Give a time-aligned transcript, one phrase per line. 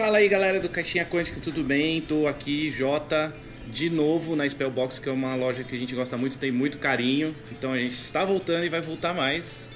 [0.00, 2.00] Fala aí galera do Caixinha Quântica, tudo bem?
[2.00, 3.34] Tô aqui, Jota,
[3.66, 6.78] de novo na Spellbox, que é uma loja que a gente gosta muito, tem muito
[6.78, 7.36] carinho.
[7.52, 9.68] Então a gente está voltando e vai voltar mais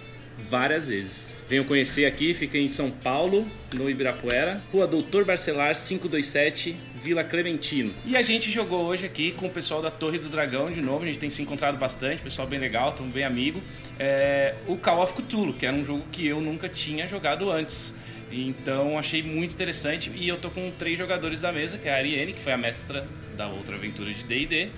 [0.48, 1.36] várias vezes.
[1.46, 7.92] Venham conhecer aqui, fica em São Paulo, no Ibirapuera, Rua Doutor Barcelar 527, Vila Clementino.
[8.06, 11.04] E a gente jogou hoje aqui com o pessoal da Torre do Dragão de novo,
[11.04, 13.62] a gente tem se encontrado bastante, pessoal bem legal, tão bem amigo.
[13.98, 18.02] É, o Call of Cthulhu, que era um jogo que eu nunca tinha jogado antes.
[18.30, 21.96] Então achei muito interessante e eu tô com três jogadores da mesa, que é a
[21.96, 24.70] Ariane, que foi a mestra da outra aventura de D&D,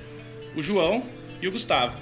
[0.54, 1.04] o João
[1.40, 1.96] e o Gustavo.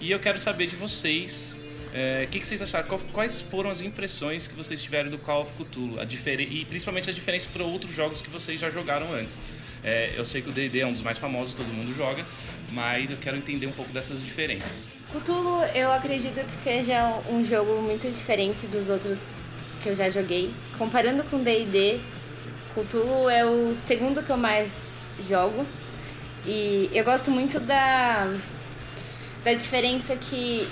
[0.00, 1.56] E eu quero saber de vocês,
[1.94, 5.42] é, o que, que vocês acharam, quais foram as impressões que vocês tiveram do Call
[5.42, 9.40] of Cthulhu, a e principalmente as diferenças para outros jogos que vocês já jogaram antes.
[9.82, 12.24] É, eu sei que o D&D é um dos mais famosos, todo mundo joga,
[12.72, 14.90] mas eu quero entender um pouco dessas diferenças.
[15.12, 19.18] Cthulhu, eu acredito que seja um jogo muito diferente dos outros
[19.82, 20.52] que eu já joguei.
[20.78, 22.00] Comparando com D&D,
[22.74, 24.70] Cthulhu é o segundo que eu mais
[25.20, 25.64] jogo.
[26.44, 28.32] E eu gosto muito da,
[29.44, 30.68] da diferença que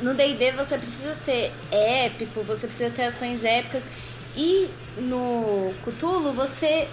[0.00, 3.84] no D&D você precisa ser épico, você precisa ter ações épicas.
[4.36, 6.88] E no Cthulhu você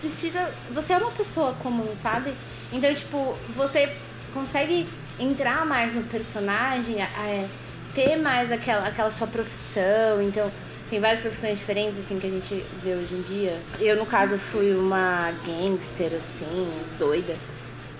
[0.00, 0.50] precisa...
[0.70, 2.32] Você é uma pessoa comum, sabe?
[2.72, 3.94] Então, tipo, você
[4.32, 4.86] consegue
[5.18, 7.46] entrar mais no personagem, a-
[7.94, 10.22] ter mais aquela, aquela sua profissão.
[10.22, 10.50] Então,
[10.88, 13.60] tem várias profissões diferentes, assim, que a gente vê hoje em dia.
[13.78, 17.36] Eu, no caso, fui uma gangster, assim, doida.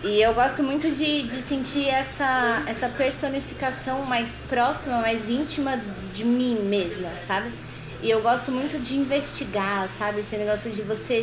[0.03, 5.78] E eu gosto muito de, de sentir essa, essa personificação mais próxima, mais íntima
[6.15, 7.53] de mim mesma, sabe?
[8.03, 10.20] E eu gosto muito de investigar, sabe?
[10.20, 11.22] Esse negócio de você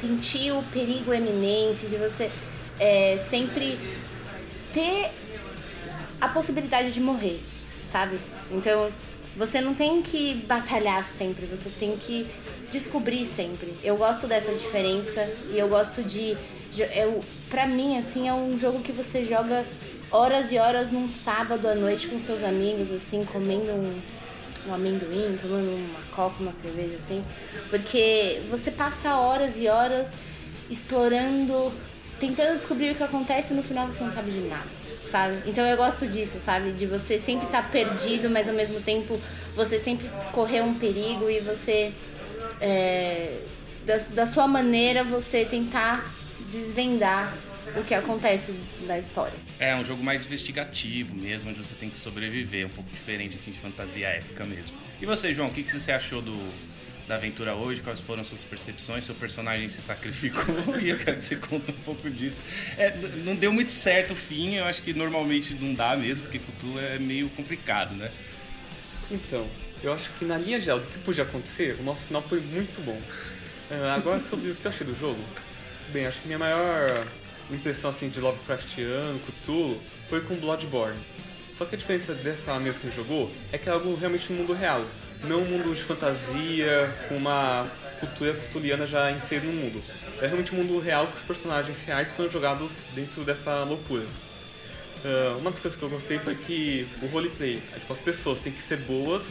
[0.00, 2.28] sentir o perigo eminente, de você
[2.80, 3.78] é, sempre
[4.72, 5.12] ter
[6.20, 7.40] a possibilidade de morrer,
[7.90, 8.18] sabe?
[8.50, 8.90] Então,
[9.36, 12.26] você não tem que batalhar sempre, você tem que
[12.70, 13.74] descobrir sempre.
[13.82, 16.36] Eu gosto dessa diferença e eu gosto de
[16.94, 19.64] eu para mim assim é um jogo que você joga
[20.10, 23.98] horas e horas num sábado à noite com seus amigos assim, comendo um
[24.68, 27.24] um amendoim, tomando uma coca, uma cerveja assim,
[27.70, 30.10] porque você passa horas e horas
[30.70, 31.72] explorando,
[32.20, 34.68] tentando descobrir o que acontece e no final você não sabe de nada,
[35.08, 35.42] sabe?
[35.46, 36.72] Então eu gosto disso, sabe?
[36.72, 39.20] De você sempre estar perdido, mas ao mesmo tempo
[39.54, 41.92] você sempre correr um perigo e você,
[42.60, 43.40] é,
[43.84, 46.12] da, da sua maneira, você tentar
[46.50, 47.34] desvendar
[47.76, 48.54] o que acontece
[48.86, 49.36] da história.
[49.58, 53.50] É um jogo mais investigativo mesmo, onde você tem que sobreviver, um pouco diferente assim
[53.50, 54.76] de fantasia épica mesmo.
[55.00, 56.36] E você, João, o que, que você achou do,
[57.08, 57.80] da aventura hoje?
[57.80, 59.02] Quais foram suas percepções?
[59.02, 62.42] Seu personagem se sacrificou e eu quero que você conta um pouco disso.
[62.76, 66.38] É, não deu muito certo o fim, eu acho que normalmente não dá mesmo, porque
[66.38, 68.12] Cthulhu é meio complicado, né?
[69.10, 69.48] Então,
[69.82, 72.84] eu acho que na linha geral do que podia acontecer, o nosso final foi muito
[72.84, 73.00] bom.
[73.70, 75.22] Ah, agora sobre o que eu achei do jogo.
[75.90, 77.06] Bem, acho que minha maior
[77.50, 79.80] impressão assim de Lovecraftiano, Cthulhu,
[80.10, 80.98] foi com Bloodborne.
[81.54, 84.52] Só que a diferença dessa mesa que jogou é que é algo realmente no mundo
[84.52, 84.84] real.
[85.24, 87.66] Não um mundo de fantasia, com uma
[88.00, 89.82] cultura cthulhiana já inserida no mundo.
[90.20, 94.04] É realmente um mundo real que os personagens reais foram jogados dentro dessa loucura.
[95.04, 98.38] Ah, uma das coisas que eu gostei foi que o roleplay, é, tipo, as pessoas
[98.40, 99.24] têm que ser boas,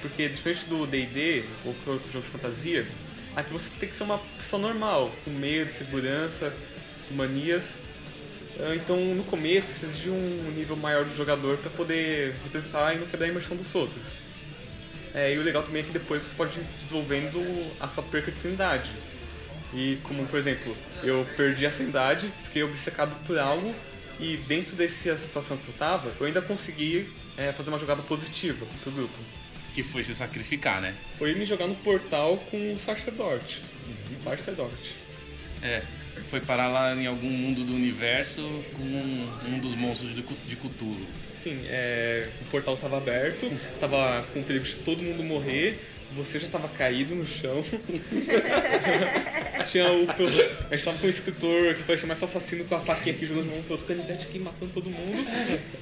[0.00, 2.86] porque diferente do D&D ou qualquer outro jogo de fantasia,
[3.34, 6.52] aqui você tem que ser uma pessoa normal, com medo, segurança,
[7.10, 7.74] manias.
[8.58, 12.98] Ah, Então, no começo, você exige um nível maior do jogador para poder representar e
[12.98, 14.02] não quebrar a imersão dos outros.
[15.16, 17.40] É, e o legal também é que depois você pode ir desenvolvendo
[17.80, 18.92] a sua perca de sanidade.
[19.72, 23.74] E como, por exemplo, eu perdi a sanidade, fiquei obcecado por algo,
[24.20, 27.08] e dentro dessa situação que eu tava, eu ainda consegui
[27.38, 29.14] é, fazer uma jogada positiva pro grupo.
[29.74, 30.94] Que foi se sacrificar, né?
[31.18, 33.62] Foi me jogar no portal com o Sacerdort.
[34.20, 34.96] Sacerdort.
[35.62, 35.82] É,
[36.28, 38.42] foi parar lá em algum mundo do universo
[38.74, 41.06] com um dos monstros de de Cthulhu.
[41.34, 45.78] Sim, é, o portal tava aberto, tava com perigo de todo mundo morrer,
[46.14, 47.62] você já tava caído no chão.
[49.70, 50.06] Tinha o.
[50.70, 53.52] A gente tava com um escritor que parecia mais assassino com a faquinha aqui jogando
[53.52, 55.26] um pro outro canivete aqui matando todo mundo.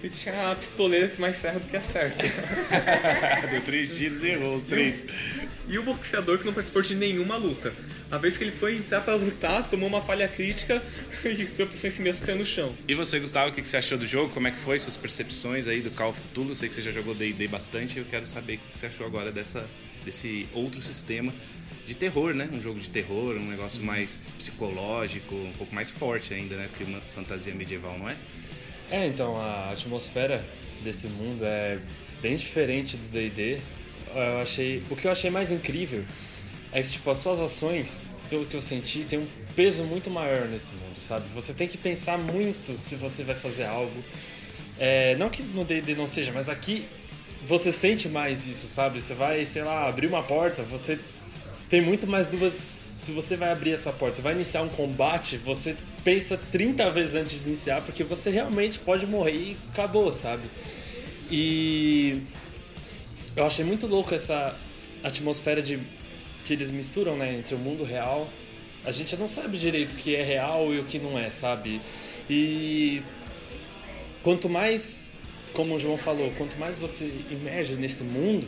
[0.03, 2.25] E tinha a pistoleira que mais serra do que acerta.
[3.51, 5.05] Deu três tiros e errou os três.
[5.69, 7.73] E o boxeador que não participou de nenhuma luta.
[8.11, 10.83] A vez que ele foi entrar pra lutar, tomou uma falha crítica
[11.25, 12.75] e tropeçou em si mesmo caiu no chão.
[12.87, 14.33] E você, Gustavo, o que você achou do jogo?
[14.33, 14.79] Como é que foi?
[14.79, 16.51] Suas percepções aí do Call of Cthulhu?
[16.51, 17.99] Eu sei que você já jogou D&D bastante.
[17.99, 19.65] Eu quero saber o que você achou agora dessa,
[20.05, 21.33] desse outro sistema
[21.85, 22.49] de terror, né?
[22.53, 26.69] Um jogo de terror, um negócio mais psicológico, um pouco mais forte ainda, né?
[26.73, 28.17] Que uma fantasia medieval, não é?
[28.91, 30.45] É, então a atmosfera
[30.83, 31.79] desse mundo é
[32.23, 33.59] bem diferente do D&D.
[34.15, 36.05] Eu achei, o que eu achei mais incrível
[36.75, 40.49] é que tipo as suas ações, pelo que eu senti, tem um peso muito maior
[40.49, 41.29] nesse mundo, sabe?
[41.29, 44.05] Você tem que pensar muito se você vai fazer algo.
[44.77, 46.85] É, não que no D&D não seja, mas aqui
[47.47, 49.01] você sente mais isso, sabe?
[49.01, 50.99] Você vai, sei lá, abrir uma porta, você
[51.69, 54.17] tem muito mais dúvidas se você vai abrir essa porta.
[54.17, 58.81] Você vai iniciar um combate, você pensa 30 vezes antes de iniciar, porque você realmente
[58.81, 60.43] pode morrer e acabou, sabe?
[61.31, 62.21] E
[63.37, 64.57] eu achei muito louco essa
[65.05, 65.79] atmosfera de
[66.45, 68.29] que eles misturam, né, entre o mundo real.
[68.85, 71.81] A gente não sabe direito o que é real e o que não é, sabe?
[72.29, 73.03] E
[74.23, 75.11] quanto mais,
[75.55, 78.47] como o João falou, quanto mais você emerge nesse mundo,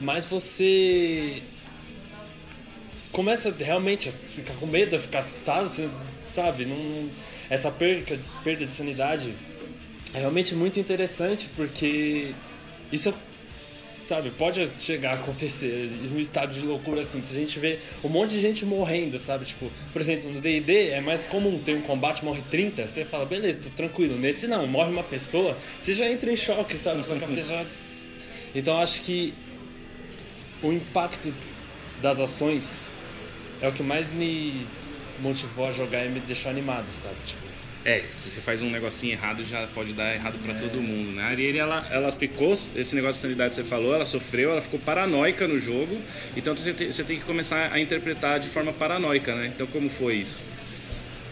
[0.00, 1.42] mais você
[3.10, 5.92] começa realmente a ficar com medo, a ficar assustado,
[6.24, 6.64] sabe?
[6.64, 7.10] Não,
[7.50, 9.34] essa perca, perda de sanidade
[10.14, 12.32] é realmente muito interessante porque
[12.92, 13.12] isso,
[14.12, 17.18] sabe, pode chegar a acontecer em um estado de loucura assim.
[17.22, 19.46] Se a gente vê um monte de gente morrendo, sabe?
[19.46, 23.24] Tipo, por exemplo, no DD é mais comum ter um combate, morre 30, você fala,
[23.24, 24.18] beleza, tô tranquilo.
[24.18, 27.02] Nesse não, morre uma pessoa, você já entra em choque, sabe?
[27.02, 27.64] Sua cabeça já.
[28.54, 29.32] Então acho que
[30.62, 31.34] o impacto
[32.02, 32.92] das ações
[33.62, 34.66] é o que mais me
[35.20, 37.16] motivou a jogar e me deixou animado, sabe?
[37.24, 37.41] Tipo,
[37.84, 41.24] É, se você faz um negocinho errado, já pode dar errado pra todo mundo, né?
[41.24, 44.62] A Ariane, ela, ela ficou, esse negócio de sanidade que você falou, ela sofreu, ela
[44.62, 46.00] ficou paranoica no jogo,
[46.36, 49.50] então você tem, você tem que começar a interpretar de forma paranoica, né?
[49.52, 50.42] Então como foi isso?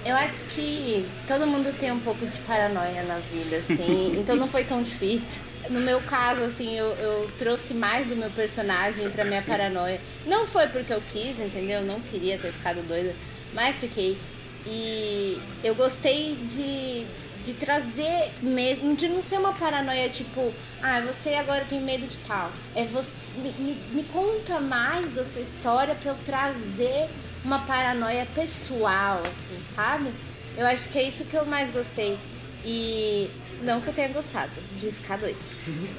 [0.05, 4.49] Eu acho que todo mundo tem um pouco de paranoia na vida, assim, então não
[4.49, 5.41] foi tão difícil.
[5.69, 10.01] No meu caso, assim, eu, eu trouxe mais do meu personagem pra minha paranoia.
[10.27, 11.81] Não foi porque eu quis, entendeu?
[11.81, 13.15] Eu não queria ter ficado doida,
[13.55, 14.19] mas fiquei.
[14.67, 17.07] E eu gostei de,
[17.43, 20.53] de trazer mesmo, de não ser uma paranoia tipo,
[20.83, 22.51] ah, você agora tem medo de tal.
[22.75, 23.21] É você.
[23.37, 27.09] Me, me, conta mais da sua história pra eu trazer
[27.45, 30.13] uma paranoia pessoal, assim, sabe?
[30.57, 32.19] Eu acho que é isso que eu mais gostei.
[32.65, 33.31] E
[33.63, 35.39] não que eu tenha gostado de ficar doida.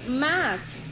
[0.08, 0.88] Mas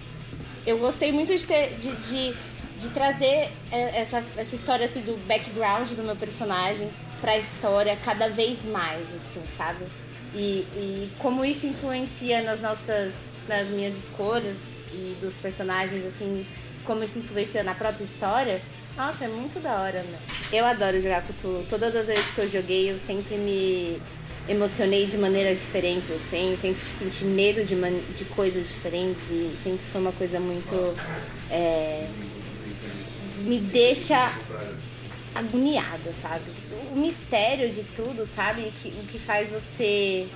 [0.65, 1.75] eu gostei muito de ter.
[1.77, 2.33] de, de,
[2.79, 6.89] de trazer é, essa, essa história assim, do background do meu personagem
[7.21, 9.85] pra história cada vez mais, assim, sabe?
[10.33, 13.13] E, e como isso influencia nas nossas.
[13.47, 14.55] nas minhas escolhas
[14.93, 16.45] e dos personagens, assim,
[16.85, 18.61] como isso influencia na própria história.
[18.95, 20.17] Nossa, é muito da hora, né?
[20.51, 21.65] Eu adoro jogar Cthulhu.
[21.69, 24.01] Todas as vezes que eu joguei, eu sempre me
[24.47, 26.57] emocionei de maneiras diferentes, assim.
[26.59, 30.95] Sempre senti medo de, man- de coisas diferentes e sempre foi uma coisa muito...
[31.51, 32.07] é,
[33.43, 34.31] me deixa
[35.39, 36.43] agoniada, sabe?
[36.91, 38.61] O mistério de tudo, sabe?
[38.61, 40.27] O que, o que faz você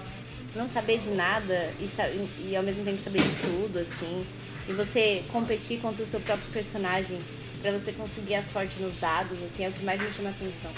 [0.55, 4.25] não saber de nada e, e ao mesmo tempo saber de tudo, assim.
[4.67, 7.19] E você competir contra o seu próprio personagem
[7.61, 10.71] pra você conseguir a sorte nos dados, assim, é o que mais me chama atenção.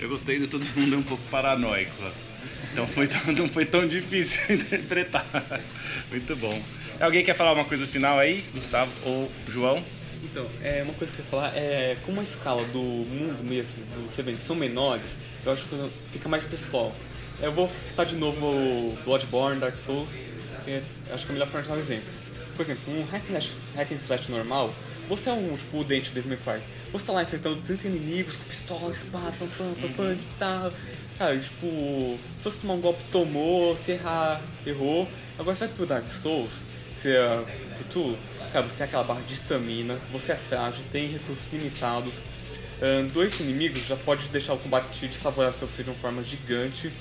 [0.00, 1.92] Eu gostei de todo mundo um pouco paranoico.
[2.72, 5.26] Então foi tão, não foi tão difícil interpretar.
[6.10, 6.62] Muito bom.
[7.00, 9.82] Alguém quer falar uma coisa final aí, Gustavo ou João?
[10.22, 14.18] Então, é uma coisa que você falar é como a escala do mundo mesmo, dos
[14.18, 16.94] eventos são menores, eu acho que fica mais pessoal.
[17.40, 20.20] Eu vou citar de novo o Bloodborne, Dark Souls,
[20.64, 22.12] que acho que é melhor forma de dar um exemplo.
[22.54, 24.74] Por exemplo, um hack and slash, hack and slash normal,
[25.08, 26.64] você é um, tipo, o dente do Devil May Cry.
[26.92, 30.72] Você tá lá enfrentando 30 inimigos com pistola, espada, pam, pam, pam, pam, guitarra.
[31.18, 35.08] Cara, tipo, se você tomar um golpe, tomou, se errar, errou.
[35.38, 36.62] Agora você vai pro Dark Souls,
[37.00, 37.44] você é
[37.78, 38.18] Cthulhu,
[38.52, 42.20] cara, você tem aquela barra de estamina, você é frágil, tem recursos limitados.
[42.82, 46.92] Ahn, dois inimigos já pode deixar o combate desfavorável pra você de uma forma gigante.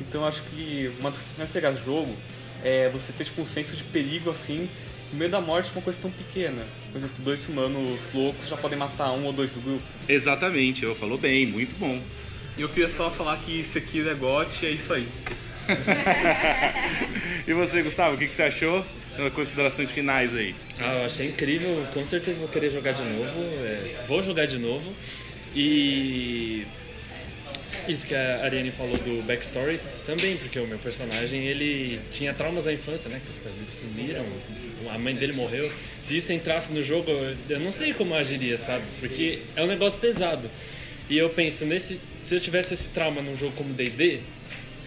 [0.00, 2.16] Então eu acho que uma das coisas mais legais do jogo
[2.62, 4.68] é você ter tipo um senso de perigo assim,
[5.12, 6.64] no meio da morte com uma coisa tão pequena.
[6.92, 9.84] Por exemplo, dois humanos loucos já podem matar um ou dois do grupo.
[10.08, 12.00] Exatamente, eu falou bem, muito bom.
[12.56, 15.08] E eu queria só falar que Sekiro é GOT, é isso aí.
[17.46, 18.84] E você, Gustavo, o que, que você achou?
[19.34, 20.54] Considerações finais aí.
[20.80, 23.40] Ah, eu achei incrível, com certeza vou querer jogar de novo.
[23.64, 24.92] é, vou jogar de novo.
[25.54, 26.66] E
[27.86, 32.64] isso que a Ariane falou do backstory também, porque o meu personagem ele tinha traumas
[32.64, 33.20] da infância, né?
[33.22, 34.24] Que os pais dele sumiram,
[34.90, 35.70] a mãe dele morreu.
[36.00, 37.10] Se isso entrasse no jogo,
[37.48, 38.84] eu não sei como eu agiria, sabe?
[39.00, 40.50] Porque é um negócio pesado.
[41.08, 44.20] E eu penso, nesse, se eu tivesse esse trauma num jogo como D&D,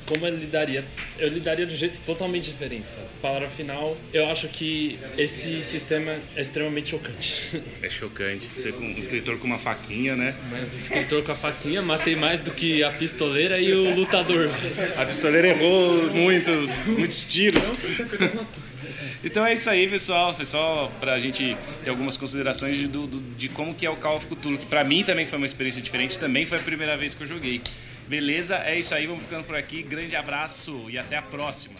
[0.07, 0.83] como eu lidaria?
[1.19, 3.05] Eu lidaria de um jeito totalmente diferente, sabe?
[3.21, 7.35] Palavra final, eu acho que esse sistema é extremamente chocante.
[7.83, 8.49] É chocante.
[8.55, 10.33] Você com um escritor com uma faquinha, né?
[10.51, 14.49] Mas o escritor com a faquinha matei mais do que a pistoleira e o lutador.
[14.97, 17.63] A pistoleira errou muitos, muitos tiros.
[19.23, 20.33] Então é isso aí, pessoal.
[20.33, 23.95] Foi só pra gente ter algumas considerações de, do, do- de como que é o
[23.95, 26.95] Call of Cthulhu, que pra mim também foi uma experiência diferente, também foi a primeira
[26.97, 27.61] vez que eu joguei.
[28.07, 28.57] Beleza?
[28.59, 29.83] É isso aí, vamos ficando por aqui.
[29.83, 31.77] Grande abraço e até a próxima.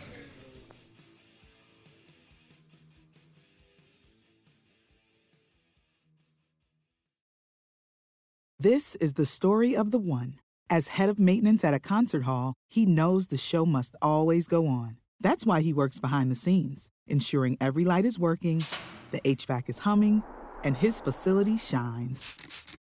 [8.60, 10.40] This is the story of the one.
[10.70, 14.68] As head of maintenance at a concert hall, he knows the show must always go
[14.68, 14.98] on.
[15.22, 18.66] That's why he works behind the scenes, ensuring every light is working,
[19.12, 20.24] the HVAC is humming,
[20.64, 22.47] and his facility shines.